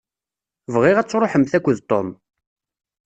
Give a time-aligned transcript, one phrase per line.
[0.73, 2.07] Bɣiɣ ad tṛuḥemt akked Tom.